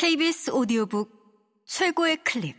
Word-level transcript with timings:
KBS 0.00 0.52
오디오북 0.52 1.10
최고의 1.64 2.22
클립. 2.22 2.56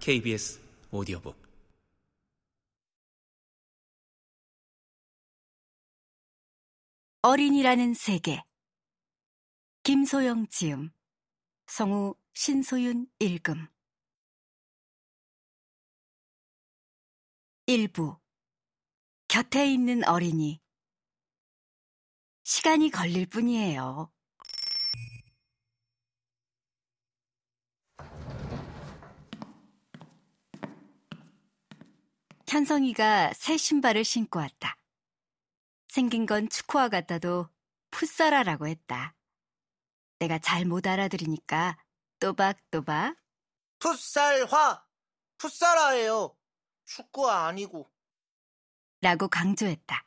KBS 0.00 0.60
오디오북. 0.90 1.34
어린이라는 7.22 7.94
세계. 7.94 8.42
김소영 9.82 10.48
지음. 10.48 10.90
성우 11.68 12.14
신소윤 12.34 13.06
읽음. 13.20 13.66
1부 17.66 18.25
곁에 19.36 19.70
있는 19.70 20.02
어린이 20.08 20.62
시간이 22.44 22.88
걸릴 22.90 23.26
뿐이에요. 23.26 24.10
현성이가 32.48 33.34
새 33.34 33.58
신발을 33.58 34.04
신고 34.04 34.38
왔다. 34.38 34.78
생긴 35.88 36.24
건 36.24 36.48
축구와 36.48 36.88
같아도 36.88 37.50
풋사라라고 37.90 38.66
했다. 38.68 39.14
내가 40.18 40.38
잘 40.38 40.64
못 40.64 40.86
알아들으니까 40.86 41.76
또박또박 42.20 43.14
풋살화! 43.80 44.82
풋사라예요. 45.36 46.34
축구화 46.86 47.48
아니고. 47.48 47.95
라고 49.06 49.28
강조했다. 49.28 50.04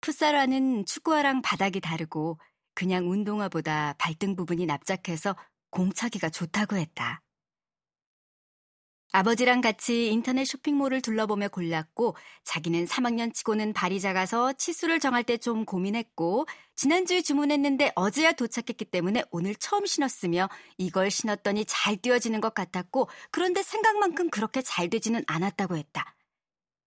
풋사라는 0.00 0.86
축구화랑 0.86 1.40
바닥이 1.40 1.80
다르고 1.80 2.40
그냥 2.74 3.08
운동화보다 3.08 3.94
발등 3.96 4.34
부분이 4.34 4.66
납작해서 4.66 5.36
공차기가 5.70 6.28
좋다고 6.28 6.74
했다. 6.74 7.22
아버지랑 9.12 9.60
같이 9.60 10.10
인터넷 10.10 10.44
쇼핑몰을 10.46 11.00
둘러보며 11.00 11.46
골랐고 11.46 12.16
자기는 12.42 12.86
3학년 12.86 13.32
치고는 13.32 13.72
발이 13.72 14.00
작아서 14.00 14.52
치수를 14.52 14.98
정할 14.98 15.22
때 15.22 15.36
좀 15.36 15.64
고민했고 15.64 16.46
지난주에 16.74 17.22
주문했는데 17.22 17.92
어제야 17.94 18.32
도착했기 18.32 18.86
때문에 18.86 19.22
오늘 19.30 19.54
처음 19.54 19.86
신었으며 19.86 20.48
이걸 20.76 21.12
신었더니 21.12 21.64
잘 21.66 21.96
뛰어지는 21.96 22.40
것 22.40 22.52
같았고 22.52 23.08
그런데 23.30 23.62
생각만큼 23.62 24.30
그렇게 24.30 24.60
잘 24.60 24.90
되지는 24.90 25.22
않았다고 25.28 25.76
했다. 25.76 26.15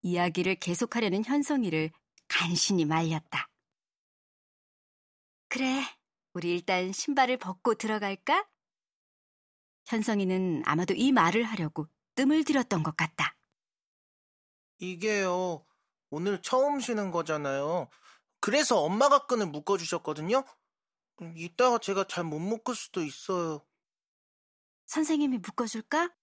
이야기를 0.02 0.56
계속하려는 0.56 1.24
현성이를 1.26 1.92
간신히 2.28 2.86
말렸다. 2.86 3.50
그래, 5.48 5.84
우리 6.34 6.52
일단 6.52 6.92
신발을 6.92 7.38
벗고 7.38 7.74
들어갈까? 7.76 8.48
현성이는 9.88 10.64
아마도 10.66 10.94
이 10.94 11.12
말을 11.12 11.44
하려고 11.44 11.88
뜸을 12.16 12.44
들였던 12.44 12.84
것 12.84 12.96
같다. 12.96 13.36
이게요. 14.78 15.66
오늘 16.12 16.42
처음 16.42 16.80
쉬는 16.80 17.12
거잖아요. 17.12 17.90
그래서 18.40 18.82
엄마가 18.82 19.26
끈을 19.26 19.48
묶어주셨거든요. 19.48 20.44
음, 21.22 21.34
이따가 21.36 21.78
제가 21.80 22.06
잘 22.06 22.24
못 22.24 22.40
묶을 22.40 22.76
수도 22.76 23.04
있어요. 23.04 23.66
선생님이 24.86 25.40
묶어줄까? 25.40 26.14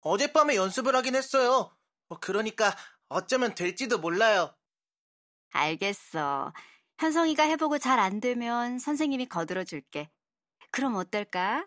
어젯밤에 0.00 0.56
연습을 0.56 0.96
하긴 0.96 1.14
했어요. 1.14 1.74
뭐 2.08 2.18
그러니까 2.18 2.74
어쩌면 3.12 3.54
될지도 3.54 3.98
몰라요. 3.98 4.54
알겠어. 5.50 6.52
현성이가 6.98 7.42
해보고 7.44 7.78
잘 7.78 7.98
안 7.98 8.20
되면 8.20 8.78
선생님이 8.78 9.26
거들어 9.26 9.64
줄게. 9.64 10.10
그럼 10.70 10.94
어떨까? 10.94 11.66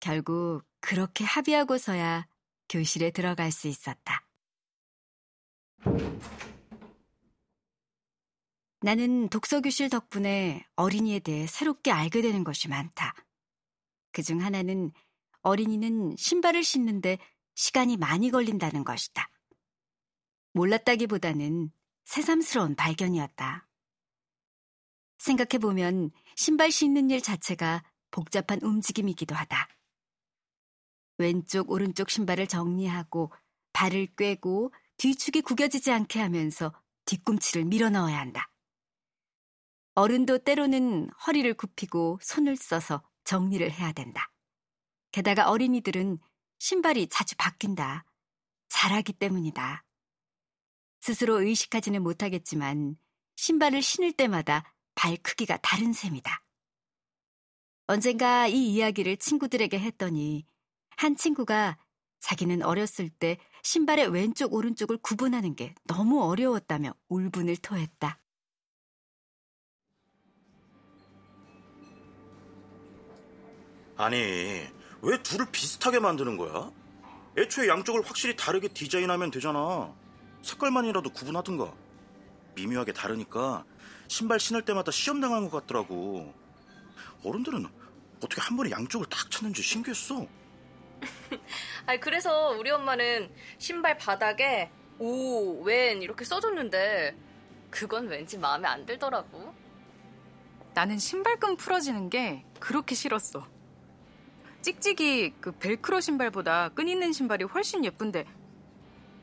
결국 0.00 0.62
그렇게 0.80 1.24
합의하고서야 1.24 2.26
교실에 2.68 3.10
들어갈 3.10 3.50
수 3.50 3.68
있었다. 3.68 4.26
나는 8.80 9.28
독서교실 9.30 9.88
덕분에 9.88 10.66
어린이에 10.76 11.18
대해 11.20 11.46
새롭게 11.46 11.90
알게 11.90 12.20
되는 12.20 12.44
것이 12.44 12.68
많다. 12.68 13.14
그 14.12 14.22
중 14.22 14.42
하나는 14.42 14.92
어린이는 15.42 16.14
신발을 16.16 16.62
신는데 16.62 17.18
시간이 17.54 17.96
많이 17.96 18.30
걸린다는 18.30 18.84
것이다. 18.84 19.28
몰랐다기보다는 20.54 21.70
새삼스러운 22.04 22.76
발견이었다. 22.76 23.68
생각해보면 25.18 26.10
신발 26.36 26.70
신는 26.70 27.10
일 27.10 27.20
자체가 27.20 27.82
복잡한 28.10 28.60
움직임이기도 28.62 29.34
하다. 29.34 29.68
왼쪽, 31.18 31.70
오른쪽 31.70 32.10
신발을 32.10 32.46
정리하고 32.46 33.32
발을 33.72 34.14
꿰고 34.16 34.72
뒤축이 34.96 35.42
구겨지지 35.42 35.90
않게 35.90 36.20
하면서 36.20 36.72
뒤꿈치를 37.06 37.64
밀어 37.64 37.90
넣어야 37.90 38.18
한다. 38.18 38.50
어른도 39.94 40.38
때로는 40.38 41.10
허리를 41.26 41.52
굽히고 41.54 42.18
손을 42.22 42.56
써서 42.56 43.02
정리를 43.24 43.68
해야 43.70 43.92
된다. 43.92 44.30
게다가 45.12 45.50
어린이들은 45.50 46.18
신발이 46.58 47.08
자주 47.08 47.36
바뀐다. 47.36 48.04
잘하기 48.68 49.14
때문이다. 49.14 49.83
스스로 51.04 51.42
의식하지는 51.42 52.02
못하겠지만 52.02 52.96
신발을 53.36 53.82
신을 53.82 54.12
때마다 54.12 54.64
발 54.94 55.18
크기가 55.18 55.58
다른 55.58 55.92
셈이다. 55.92 56.42
언젠가 57.86 58.46
이 58.46 58.72
이야기를 58.72 59.18
친구들에게 59.18 59.78
했더니 59.78 60.46
한 60.96 61.14
친구가 61.14 61.76
자기는 62.20 62.62
어렸을 62.62 63.10
때 63.10 63.36
신발의 63.64 64.12
왼쪽 64.12 64.54
오른쪽을 64.54 64.96
구분하는 65.02 65.54
게 65.54 65.74
너무 65.84 66.22
어려웠다며 66.22 66.94
울분을 67.10 67.58
토했다. 67.58 68.18
아니, 73.98 74.16
왜 75.02 75.22
둘을 75.22 75.52
비슷하게 75.52 75.98
만드는 75.98 76.38
거야? 76.38 76.72
애초에 77.36 77.68
양쪽을 77.68 78.00
확실히 78.06 78.34
다르게 78.36 78.68
디자인하면 78.68 79.30
되잖아. 79.30 79.94
색깔만이라도 80.44 81.10
구분하든가. 81.10 81.72
미묘하게 82.54 82.92
다르니까 82.92 83.64
신발 84.06 84.38
신을 84.38 84.62
때마다 84.62 84.92
시험 84.92 85.20
당한 85.20 85.48
것 85.48 85.60
같더라고. 85.62 86.32
어른들은 87.24 87.66
어떻게 88.18 88.40
한 88.40 88.56
번에 88.56 88.70
양쪽을 88.70 89.06
딱 89.08 89.30
찾는지 89.30 89.62
신기했어. 89.62 90.26
아니 91.86 91.98
그래서 91.98 92.50
우리 92.50 92.70
엄마는 92.70 93.30
신발 93.58 93.96
바닥에 93.96 94.70
오, 94.98 95.62
왼 95.62 96.02
이렇게 96.02 96.24
써줬는데 96.24 97.16
그건 97.70 98.06
왠지 98.06 98.38
마음에 98.38 98.68
안 98.68 98.86
들더라고. 98.86 99.54
나는 100.74 100.98
신발끈 100.98 101.56
풀어지는 101.56 102.10
게 102.10 102.44
그렇게 102.60 102.94
싫었어. 102.94 103.46
찍찍이 104.62 105.34
그 105.40 105.52
벨크로 105.52 106.00
신발보다 106.00 106.70
끈 106.70 106.88
있는 106.88 107.12
신발이 107.12 107.44
훨씬 107.44 107.84
예쁜데 107.84 108.26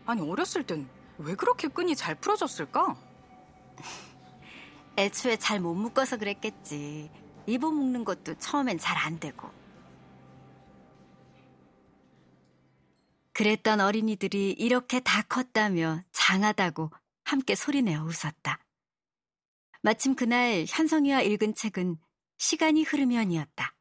아니 0.05 0.21
어렸을 0.21 0.63
땐 0.63 0.87
왜 1.23 1.35
그렇게 1.35 1.67
끈이 1.67 1.95
잘 1.95 2.15
풀어졌을까? 2.15 2.95
애초에 4.97 5.37
잘 5.37 5.59
못 5.59 5.73
묶어서 5.73 6.17
그랬겠지. 6.17 7.09
입어 7.47 7.71
묶는 7.71 8.03
것도 8.03 8.35
처음엔 8.35 8.77
잘 8.77 8.97
안 8.97 9.19
되고. 9.19 9.49
그랬던 13.33 13.79
어린이들이 13.81 14.51
이렇게 14.51 14.99
다 14.99 15.21
컸다며 15.23 16.03
장하다고 16.11 16.91
함께 17.23 17.55
소리내어 17.55 18.03
웃었다. 18.03 18.59
마침 19.81 20.15
그날 20.15 20.65
현성이와 20.67 21.21
읽은 21.21 21.55
책은 21.55 21.97
시간이 22.37 22.83
흐르면이었다. 22.83 23.73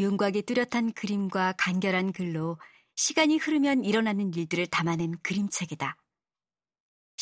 윤곽이 0.00 0.42
뚜렷한 0.42 0.92
그림과 0.94 1.54
간결한 1.58 2.12
글로 2.12 2.58
시간이 2.96 3.36
흐르면 3.38 3.84
일어나는 3.84 4.34
일들을 4.34 4.66
담아낸 4.66 5.16
그림책이다. 5.22 5.96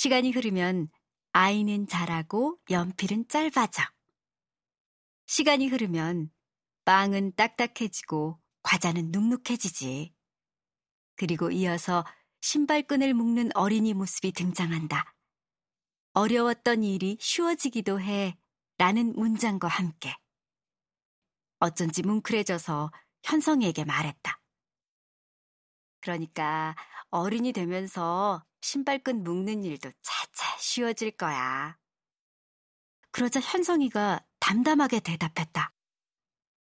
시간이 0.02 0.31
흐르면 0.31 0.88
아이는 1.32 1.87
자라고 1.87 2.58
연필은 2.70 3.29
짧아져. 3.29 3.82
시간이 5.26 5.69
흐르면 5.69 6.31
빵은 6.87 7.35
딱딱해지고 7.35 8.41
과자는 8.62 9.11
눅눅해지지. 9.11 10.14
그리고 11.17 11.50
이어서 11.50 12.02
신발끈을 12.41 13.12
묶는 13.12 13.50
어린이 13.55 13.93
모습이 13.93 14.32
등장한다. 14.32 15.14
어려웠던 16.14 16.82
일이 16.82 17.19
쉬워지기도 17.20 18.00
해. 18.00 18.38
라는 18.79 19.12
문장과 19.12 19.69
함께. 19.69 20.17
어쩐지 21.58 22.00
뭉클해져서 22.05 22.91
현성이에게 23.25 23.85
말했다. 23.85 24.39
그러니까 26.00 26.75
어른이 27.11 27.52
되면서 27.52 28.44
신발끈 28.61 29.23
묶는 29.25 29.64
일도 29.64 29.91
차차 30.02 30.56
쉬워질 30.58 31.12
거야. 31.12 31.79
그러자 33.11 33.41
현성이가 33.41 34.25
담담하게 34.38 35.00
대답했다. 35.00 35.73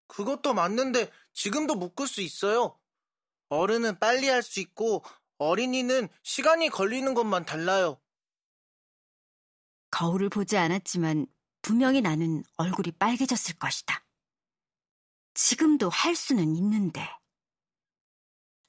그것도 0.08 0.54
맞는데 0.54 1.12
지금도 1.34 1.76
묶을 1.76 2.08
수 2.08 2.22
있어요. 2.22 2.80
어른은 3.50 4.00
빨리 4.00 4.28
할 4.28 4.42
수 4.42 4.60
있고 4.60 5.04
어린이는 5.38 6.10
시간이 6.24 6.70
걸리는 6.70 7.14
것만 7.14 7.46
달라요. 7.46 8.02
거울을 9.92 10.30
보지 10.30 10.58
않았지만 10.58 11.28
분명히 11.62 12.02
나는 12.02 12.44
얼굴이 12.58 12.92
빨개졌을 12.94 13.56
것이다. 13.58 14.04
지금도 15.34 15.90
할 15.90 16.16
수는 16.16 16.56
있는데. 16.56 17.08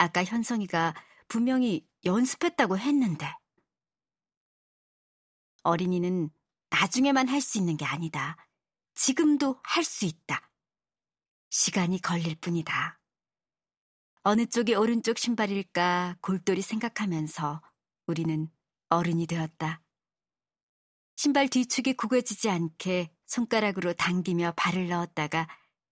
아까 0.01 0.25
현성이가 0.25 0.95
분명히 1.29 1.87
연습했다고 2.07 2.79
했는데. 2.79 3.31
어린이는 5.63 6.31
나중에만 6.71 7.29
할 7.29 7.43
수 7.43 7.59
있는 7.59 7.77
게 7.77 7.85
아니다. 7.85 8.35
지금도 8.95 9.61
할 9.63 9.85
수 9.85 10.07
있다. 10.07 10.51
시간이 11.51 12.01
걸릴 12.01 12.35
뿐이다. 12.37 12.99
어느 14.23 14.47
쪽이 14.47 14.75
오른쪽 14.75 15.19
신발일까 15.19 16.17
골똘히 16.23 16.63
생각하면서 16.63 17.61
우리는 18.07 18.49
어른이 18.89 19.27
되었다. 19.27 19.83
신발 21.17 21.49
뒤축이 21.49 21.93
구겨지지 21.93 22.49
않게 22.49 23.15
손가락으로 23.27 23.93
당기며 23.93 24.55
발을 24.57 24.89
넣었다가 24.89 25.47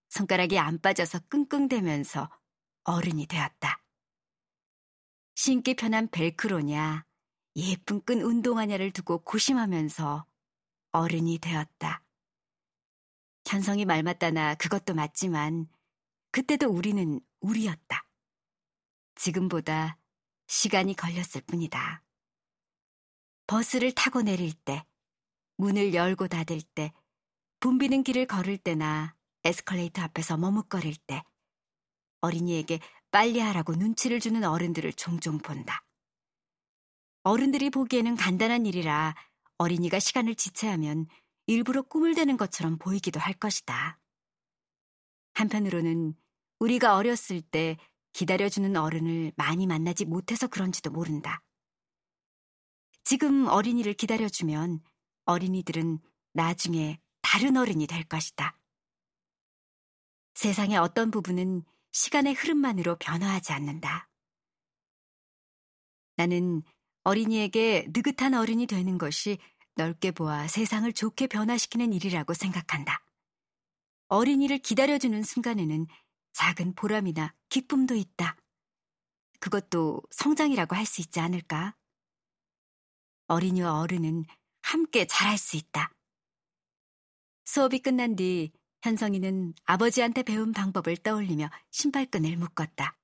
손가락이 0.09 0.59
안 0.59 0.81
빠져서 0.81 1.19
끙끙대면서 1.29 2.31
어른이 2.85 3.27
되었다. 3.27 3.83
신기 5.41 5.75
편한 5.75 6.09
벨크로냐, 6.09 7.07
예쁜 7.55 8.05
끈 8.05 8.23
운동화냐를 8.23 8.91
두고 8.91 9.19
고심하면서 9.19 10.27
어른이 10.91 11.39
되었다. 11.39 12.03
현성이 13.47 13.85
말 13.85 14.03
맞다나 14.03 14.57
그것도 14.57 14.95
맞지만 14.95 15.69
그때도 16.33 16.69
우리는 16.69 17.21
우리였다. 17.39 18.05
지금보다 19.15 20.01
시간이 20.49 20.95
걸렸을 20.95 21.43
뿐이다. 21.47 22.03
버스를 23.47 23.93
타고 23.93 24.23
내릴 24.23 24.53
때, 24.53 24.85
문을 25.57 25.95
열고 25.95 26.27
닫을 26.27 26.63
때, 26.75 26.93
붐비는 27.61 28.03
길을 28.03 28.27
걸을 28.27 28.59
때나 28.59 29.15
에스컬레이터 29.45 30.03
앞에서 30.03 30.37
머뭇거릴 30.37 30.97
때, 31.07 31.23
어린이에게 32.23 32.81
빨리 33.11 33.41
하라고 33.41 33.75
눈치를 33.75 34.21
주는 34.21 34.45
어른들을 34.45 34.93
종종 34.95 35.39
본다. 35.39 35.85
어른들이 37.23 37.71
보기에는 37.71 38.17
간단한 38.17 38.67
일이라 38.67 39.15
어린이가 39.59 39.99
시간을 39.99 40.35
지체하면 40.35 41.07
일부러 41.47 41.83
꿈을 41.83 42.15
대는 42.15 42.37
것처럼 42.37 42.79
보이기도 42.79 43.19
할 43.21 43.35
것이다. 43.35 43.99
한편으로는 45.35 46.15
우리가 46.59 46.97
어렸을 46.97 47.41
때 47.41 47.77
기다려주는 48.13 48.77
어른을 48.77 49.33
많이 49.37 49.67
만나지 49.67 50.05
못해서 50.05 50.47
그런지도 50.47 50.91
모른다. 50.91 51.43
지금 53.05 53.47
어린이를 53.47 53.95
기다려주면 53.95 54.81
어린이들은 55.25 55.99
나중에 56.33 57.01
다른 57.23 57.57
어른이 57.57 57.87
될 57.87 58.05
것이다. 58.05 58.59
세상의 60.35 60.77
어떤 60.79 61.11
부분은 61.11 61.65
시간의 61.93 62.35
흐름만으로 62.35 62.97
변화하지 62.97 63.53
않는다. 63.53 64.09
나는 66.17 66.63
어린이에게 67.05 67.87
느긋한 67.91 68.35
어른이 68.35 68.67
되는 68.67 68.99
것이 68.99 69.39
넓게 69.77 70.11
보아 70.11 70.49
세상을 70.49 70.93
좋게 70.93 71.29
변화시키는 71.29 71.93
일이라고 71.93 72.35
생각한다. 72.35 73.05
어린이를 74.09 74.59
기다려주는 74.59 75.23
순간에는 75.23 75.87
작은 76.33 76.75
보람이나 76.75 77.35
기쁨도 77.49 77.95
있다. 77.95 78.37
그것도 79.41 80.03
성장이라고 80.11 80.75
할 80.75 80.85
수 80.87 81.01
있지 81.01 81.21
않을까? 81.21 81.77
어린이와 83.29 83.81
어른은 83.81 84.25
함께 84.63 85.07
잘할 85.07 85.39
수 85.39 85.57
있다. 85.57 85.93
수업이 87.45 87.79
끝난 87.81 88.17
뒤 88.17 88.53
현성이는 88.83 89.55
아버지한테 89.65 90.23
배운 90.23 90.53
방법을 90.53 90.97
떠올리며 90.99 91.51
신발끈을 91.71 92.37
묶었다. 92.37 92.97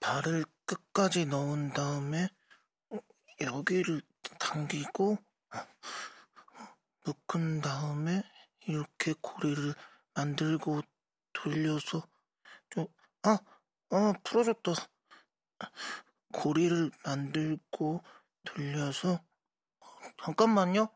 발을 0.00 0.44
끝까지 0.64 1.26
넣은 1.26 1.72
다음에 1.72 2.28
여기를 3.40 4.02
당기고 4.38 5.18
묶은 7.04 7.60
다음에 7.60 8.22
이렇게 8.66 9.14
고리를 9.20 9.74
만들고 10.14 10.82
돌려서 11.32 12.06
좀 12.70 12.86
아, 13.22 13.38
아 13.90 14.12
풀어졌다. 14.22 14.72
고리를 16.32 16.90
만들고 17.04 18.02
돌려서 18.44 19.24
잠깐만요. 20.22 20.88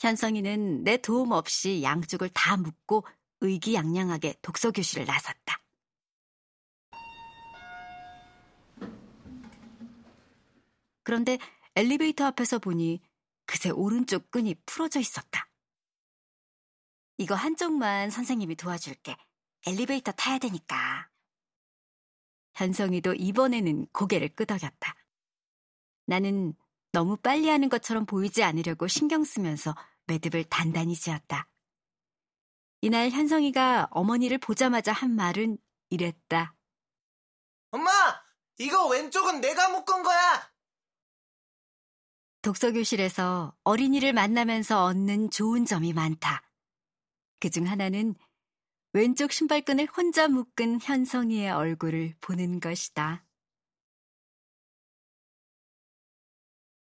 현성이는 0.00 0.84
내 0.84 0.96
도움 0.96 1.32
없이 1.32 1.82
양쪽을 1.82 2.30
다 2.30 2.56
묶고 2.56 3.06
의기양양하게 3.40 4.36
독서 4.42 4.70
교실을 4.70 5.04
나섰다. 5.04 5.62
그런데 11.02 11.38
엘리베이터 11.76 12.24
앞에서 12.24 12.58
보니 12.58 13.02
그새 13.46 13.70
오른쪽 13.70 14.30
끈이 14.30 14.54
풀어져 14.66 15.00
있었다. 15.00 15.48
이거 17.18 17.34
한쪽만 17.34 18.10
선생님이 18.10 18.56
도와줄게. 18.56 19.16
엘리베이터 19.66 20.12
타야 20.12 20.38
되니까. 20.38 21.08
현성이도 22.54 23.14
이번에는 23.14 23.86
고개를 23.92 24.30
끄덕였다. 24.34 24.94
나는 26.06 26.54
너무 26.94 27.16
빨리 27.16 27.48
하는 27.48 27.68
것처럼 27.68 28.06
보이지 28.06 28.44
않으려고 28.44 28.86
신경 28.86 29.24
쓰면서 29.24 29.74
매듭을 30.06 30.44
단단히 30.44 30.94
지었다. 30.94 31.48
이날 32.82 33.10
현성이가 33.10 33.88
어머니를 33.90 34.38
보자마자 34.38 34.92
한 34.92 35.10
말은 35.16 35.58
이랬다. 35.90 36.54
엄마! 37.72 37.90
이거 38.58 38.86
왼쪽은 38.86 39.40
내가 39.40 39.70
묶은 39.70 40.04
거야! 40.04 40.52
독서교실에서 42.42 43.56
어린이를 43.64 44.12
만나면서 44.12 44.84
얻는 44.84 45.30
좋은 45.30 45.64
점이 45.64 45.92
많다. 45.92 46.42
그 47.40 47.50
중 47.50 47.66
하나는 47.68 48.14
왼쪽 48.92 49.32
신발끈을 49.32 49.86
혼자 49.96 50.28
묶은 50.28 50.80
현성이의 50.80 51.50
얼굴을 51.50 52.14
보는 52.20 52.60
것이다. 52.60 53.24